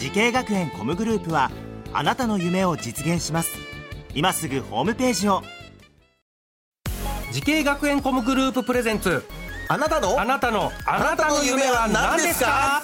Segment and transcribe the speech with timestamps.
[0.00, 1.50] 滋慶学園 COMグループは
[1.92, 3.50] あなたの夢を実現します。
[4.14, 5.42] 今すぐホームページを。
[7.30, 9.22] 滋慶学園 COMグループプレゼンツ。
[9.68, 10.18] あなたの？
[10.18, 10.72] あなたの？
[10.86, 12.82] あなたの夢は何ですか？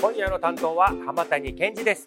[0.00, 2.06] 今夜の担当は浜谷健二です。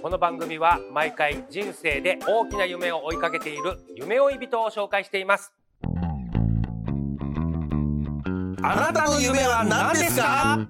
[0.00, 5.52] この番組は毎回人生で大きな夢を追いかけている夢追い人を紹介しています。
[8.62, 10.68] あなたの夢は何ですか？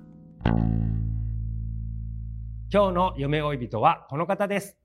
[2.73, 4.79] 今日の夢追い人はこの方です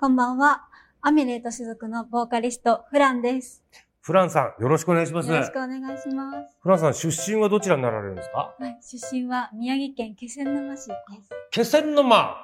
[0.00, 0.62] こんばんは。
[1.02, 3.62] アミュレート所属のボーカリスト、フランです。
[4.00, 6.56] フランさんよろしくお願いしますよろしくお願いします。
[6.62, 8.54] フランさん出身はどちらになられるんですか？
[8.58, 11.30] はい、出身は宮城県気仙沼市です。
[11.50, 12.08] 気仙沼？
[12.08, 12.42] は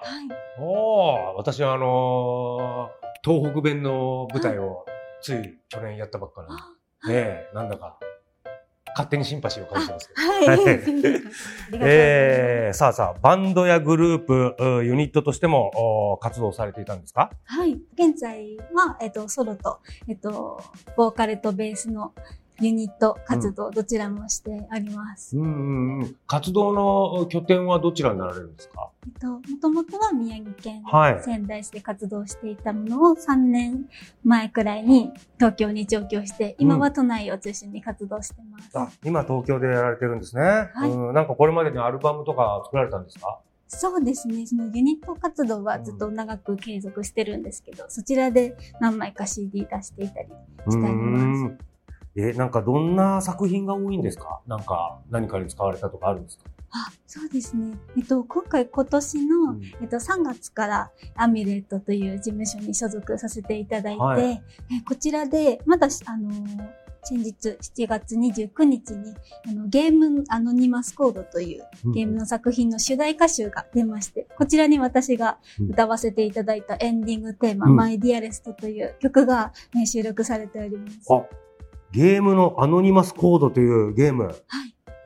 [0.58, 0.60] い。
[0.60, 4.84] おお私はあのー東北弁の舞台を
[5.22, 6.62] つい去年やったばっかなんで
[7.02, 7.98] あねえなんだか
[8.94, 10.20] 勝手にシンパシーを感じてますけど。
[10.20, 10.46] はい。
[10.48, 10.58] はい。
[10.60, 11.28] ありがとうございます。
[11.82, 17.30] えー、さあさあ、バンドやグループ、うユニットとしてもお活動されていたんですか？
[17.44, 17.78] はい。
[17.94, 20.60] 現在は、えっと、ソロと、えっと、
[20.96, 22.12] ボーカルとベースの
[22.60, 25.36] ユニット活動、どちらもしてあります。
[25.36, 26.16] うんうんうん。
[26.26, 28.90] 活動の拠点はどちらになられるんですか？
[29.06, 33.88] えっと、もともとは宮城県はい仙台市で活動していたものを3年
[34.24, 38.78] 前くらいに東京に上京して、今は都内を中心に活動してます。
[38.78, 40.42] あ、今東京でやられてるんですね。
[40.74, 43.38] はいうん、なんかこれまでにアルバムとか作られたんですか？
[43.72, 44.46] そうですね。
[44.46, 50.28] そのユニット活動はずっと長く継続してるんですけど、そちらで何枚か CD 出していたり
[50.68, 51.69] してあります。
[52.16, 54.40] え、なんかどんな作品が多いんですか？
[54.46, 56.44] なんか何かに使われたとかあるんですか？
[56.72, 57.76] あ、そうですね。
[57.96, 59.62] えっと、今回今年の、うん。
[59.80, 64.22] えっと、3月からアミュレットという事務所に所属させていただいて、はい。
[64.32, 64.42] え
[64.86, 66.70] こちらで、まだ、あのー
[67.02, 69.14] 先日7月29日に
[69.48, 75.38] あのゲームアノニマスコードというゲームの作品の主題歌集が出まして、こちらに私が
[75.70, 77.76] 歌わせていただいたエンディングテーマ、うん。
[77.76, 81.08] My Dearest という曲が、ね、収録されております。
[81.92, 84.24] あ、ゲームのアノニマスコードというゲーム。
[84.26, 84.34] はい。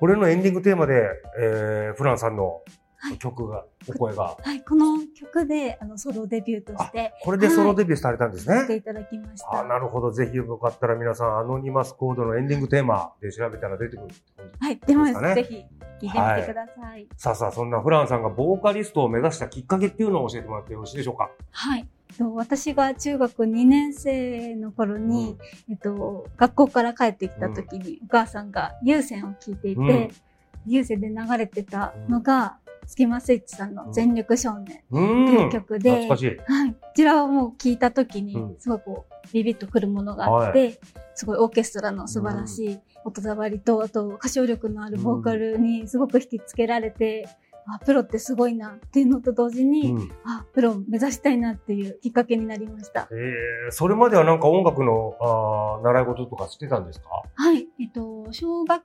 [0.01, 1.09] これのエンディングテーマで、
[1.41, 2.61] えー、フランさんの
[2.99, 4.35] はい曲が、お声が。
[4.43, 8.55] はい、この曲であのソロデビューとしてこれでソロデビューされたんですね。
[8.55, 9.61] させていただきました。
[9.61, 10.11] あなるほど。
[10.11, 14.67] ぜひよかったら皆さん、アノニマスコードのエンディングテーマで調べたら出てくるって感じ。
[14.67, 15.35] はい、出ます。
[15.35, 15.67] ぜひ聞いて
[16.07, 17.07] みてください。
[17.19, 21.31] さあさあ、そんなフランさんがボーカリストを目指したきっかけっていうのを教えてもらってよろしいでしょうか？
[21.51, 21.87] はい。
[22.17, 25.37] と私が中学2年生の頃に、
[25.71, 30.11] えっと、学校から帰ってきた時に、お母さんが有線を聞いていて、うん。
[30.67, 35.51] 有線で流れてたのが、スキマスイッチさんの全力少年うという。
[35.51, 36.37] 曲で、懐かしい。
[36.53, 36.73] はい。
[36.73, 40.81] こちらをもう聞いた時にうん、すごいこう、ビビッとくるものがあって、
[41.15, 47.29] すごいオーケストラの素晴らしい音触りと、あと歌唱力のあるボーカルにすごく引きつけられて、
[47.67, 53.09] あ、プロってすごいなっていうのと同時に、うんあ、プロを目指したいなっていうきっかけになりました。
[53.11, 57.09] えー、それまではなんか音楽のあー習い事とかしてたんですか？
[57.35, 57.67] はい。
[57.81, 58.83] えっと、小学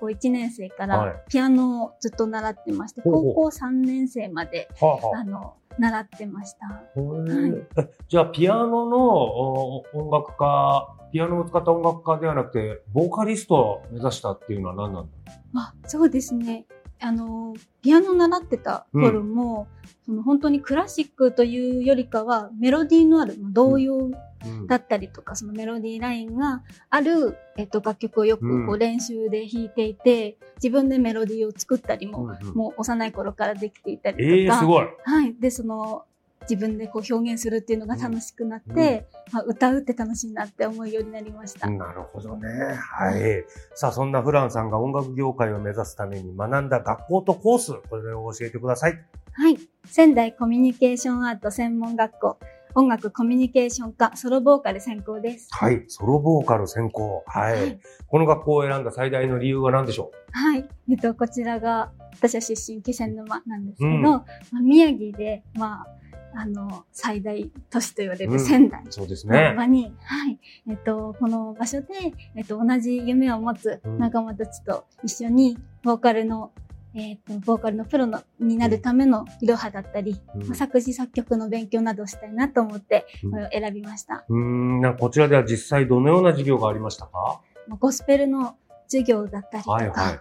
[0.00, 6.82] 校1年生かはいらピアノをずっと習ってまして、ほうほう高校3年生まで、はあはあの、習ってました。
[6.96, 15.32] へーえじゃあ、ピアノのお音楽家、ピアノを使った音楽家ではなくて、ボーカリストを目指したっていうのは何なんだ？
[15.56, 16.66] あ、そうですね。
[17.04, 19.68] あの、ピアノ習ってた頃も、
[20.06, 24.10] その本当にクラシックというよりかは、メロディーのあるまあ童謡
[24.44, 24.66] うん。
[24.66, 32.54] だったりとか、そのメロディーラインがある、えっと、楽曲をよくこううん練習で弾いていて、自分でメロディーを作ったりも、うんうん。
[32.54, 34.86] もう幼い頃からできていたりとか、ええー。
[35.04, 35.34] はい。
[35.40, 36.04] で、その、
[36.48, 41.68] 自分でこう表現するっていうのが楽しくなって、まあ、歌うって楽しいなって思うようになりました。
[41.68, 42.48] なるほどね。
[42.76, 43.44] はい。
[43.74, 48.98] さあ、そんなフランさんが音楽業界を目指すために学んだ学校とコース、これを教えてください。
[49.32, 49.58] はい。
[49.86, 52.38] 仙台コミュニケーションアート専門学校、
[52.76, 55.48] 音楽コミュニケーション科ソロボーカル専攻です。
[55.50, 55.84] はい。
[55.88, 57.22] ソロボーカル専攻。
[57.26, 57.52] はい。
[57.52, 57.80] はい
[58.14, 60.64] この学校を選んだ最大の理由は何でしょはい。
[60.88, 64.24] えっと、こちらが、私は出身、気仙沼なんですけど、うんまあ、
[64.62, 65.86] 宮城で、まあ、
[66.36, 69.54] あの、最大都市と言われうんる仙台うそうですのね。
[69.56, 70.38] 場に、はい。
[70.68, 71.86] えっと、この場所で、
[72.34, 76.52] えっと、同じ夢を持つうん仲間たちと一緒に、ボーカルの
[76.96, 84.24] えっ、と、ボーカルのプロのになるためのいろはだったり、うんまあ作詞作曲の勉強などをしたいなと思って、うんこれを選びました。
[84.28, 87.40] うーん、なんかこちらでは実際どのような授業がありましたか？
[87.66, 90.20] まあゴスペルの授業だったりとか、はいはい。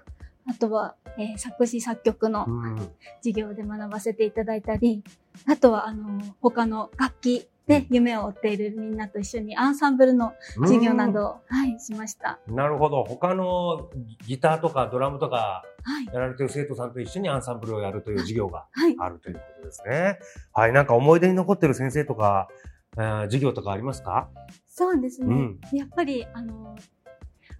[0.49, 2.75] あとは、えー作詞作曲のうん。
[3.21, 5.03] 授業で学ばせていただいたり、
[5.47, 12.39] あとは、あの、他の楽器で夢を追っているみんなと一緒にアンサンブルの授業などを、はい、しました。
[12.47, 12.55] うん。
[12.55, 13.03] なるほど。
[13.03, 13.89] 他の
[14.27, 16.05] ギターとかドラムとかはい。
[16.13, 18.95] やられてる生徒さんと一緒にアンサンブルをやるという授業がはい。
[18.99, 20.19] あるということですね。
[20.53, 20.73] はい。
[20.73, 22.47] なんか思い出に残ってる先生とか、
[22.97, 24.29] えー授業とかありますか？
[24.67, 25.27] そうですね。
[25.27, 25.39] う
[25.75, 26.75] んやっぱり、あの、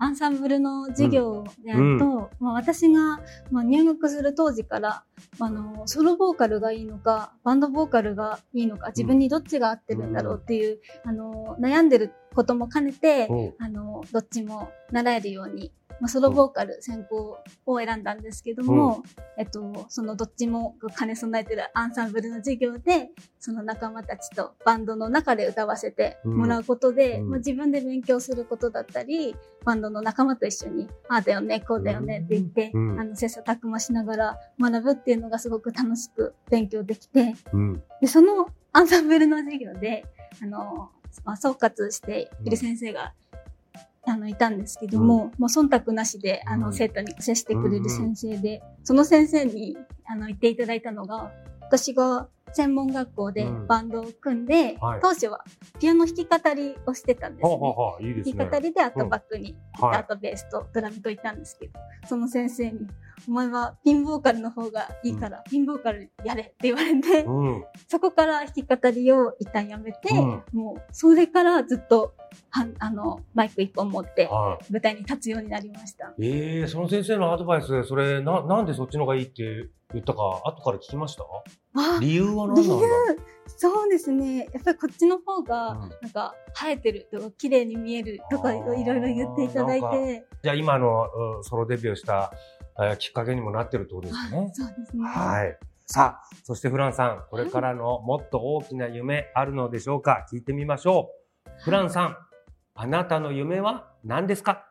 [0.03, 3.21] アンサンブルの授業であると、まあ、私が、
[3.51, 5.05] まあ、入学する当時から、
[5.39, 13.33] あの、ソロボーカルがいいのか、バンドボーカルがいいのか、自分にどっちが合ってるんだろうっていう、あの、悩んでることも兼ねて、う。
[13.33, 15.71] んあの、どっちも習えるように、
[16.03, 19.03] まあ、ソロボーカル専攻を選んだんですけども、
[19.38, 27.29] えっと、そのどっちも兼ね備えてるアンサンブルの授業で、その仲間たちとバンドの中で歌わせてもらうことで、うん。
[27.29, 29.33] まあ、自分で勉強することだったり、
[29.63, 33.00] バンドの仲間と一緒に、ああだよね、こうだよねって言って、うん。
[33.00, 37.83] あの、切磋琢磨しながら学ぶっていうのがすごく楽しく勉強できて、うん。
[38.01, 40.03] で、そのアンサンブルの授業で、
[40.41, 40.89] あの、
[41.23, 43.13] まあ、総括している先生が、
[44.05, 46.73] あの、いたんですけども、もう忖度なしで、あの、うん。
[46.73, 55.44] 生徒に接してくれる先生で、その先生に、あの、言っていただいたのが、私が専門学校でうんバンドを組んで、はい当初は
[55.79, 57.53] ピアノ弾き語りをしてたんですね。
[57.53, 58.35] あはあ、いいですね。
[58.38, 61.73] 弾き語りであとバックにギタはいーとベースとドラムといたんですけど、
[62.07, 62.88] その先生に、
[63.27, 67.63] お前はピンボーカルの方がいいから、ピンボーカルやれって言われて、うん。
[67.88, 72.13] そこから弾き語りを一旦やめて、うんもうそれからずっと
[72.50, 74.73] はあのマイク一本持ってはい。
[74.73, 76.13] 舞台に立つようになりました。
[76.19, 81.24] ええその先生のアドバイスで、それ、な、なんでそっちの方がいいって言ったか、後から聞きました？
[81.75, 83.24] あ理由は何なんだ？
[83.48, 84.48] そうですね。
[84.54, 90.25] やっぱりこっちの方が、うんなんか、生えてるとか、綺麗に見えるとか、いろいろ言っていただいて。
[90.42, 91.07] じゃあ今の
[91.38, 92.31] うんソロデビューした、
[92.80, 94.51] えーきっかけにもなってるってことですね。
[94.54, 95.07] そうですね。
[95.07, 95.57] はい。
[95.86, 100.25] さあ、そしてフランさん、これからのもっと大きな夢あるのでしょうか？
[100.31, 101.12] 聞いてみましょ
[101.46, 101.50] う。
[101.63, 102.18] FRAMさん、
[102.75, 104.66] あなたの夢は何ですか？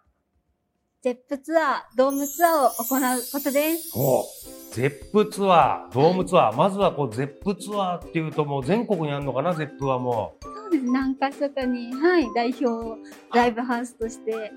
[1.02, 3.90] ゼップツアー、ドームツアーを行うことです。
[3.98, 4.24] お
[4.70, 6.54] ゼップツアー、ドームツアー。
[6.54, 10.84] まずはこう、ゼップツアーっていうともう全国にあるのかな、ゼップはもそうです。
[10.84, 13.00] 何か所かに、はい、代表、
[13.34, 14.52] ライブハウスとして、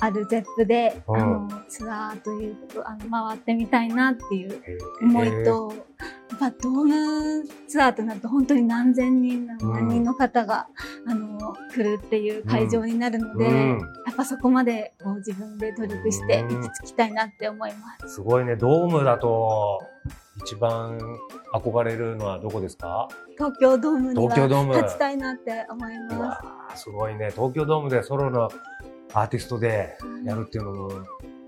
[0.00, 4.62] あるゼップで、うんあの、ツアーということ、あの、回ってみたいなっていうう。
[5.04, 5.72] 思いと、
[6.40, 10.66] ぱドームツアーとなると本当に何千人、何万人の方が、
[11.06, 11.38] あの、
[11.72, 13.78] 来るっていう会場になるので、うん。
[14.06, 16.62] やっぱそこまでこう自分で努力してうん。
[16.62, 18.14] 行き着きたいなって思います。
[18.14, 19.78] すごいね、ドームだと、
[20.42, 20.98] 一番
[21.52, 23.08] 憧れるのはどこですか？
[23.36, 28.50] 東京ドームに立ちたいなって思いうまわーすごいね、東京ドームでソロの
[29.12, 30.88] アーティストでやるっていうのも、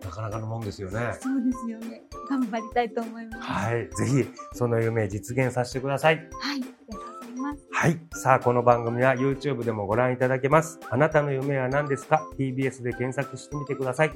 [0.04, 1.20] なかなかのもんですよねす。。
[1.20, 2.02] そうですよね。
[2.28, 3.42] 頑張りたいと思います。
[3.42, 3.74] はい。
[3.74, 3.90] はい。
[3.90, 6.14] ぜひ、その夢実現させてください。
[6.16, 7.68] ありがとうございます。
[7.70, 7.98] はい。
[8.14, 10.78] さあ、この番組は YouTube でもご覧いただけます。
[10.90, 14.12] あなたの夢は何ですか ?TBS で検索してみてください。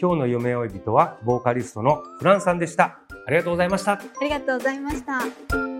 [0.00, 3.00] 今日の夢追い人は、ボーカリストのフランさんでした。
[3.26, 3.92] ありがとうございました。
[3.92, 5.79] ありがとうございました。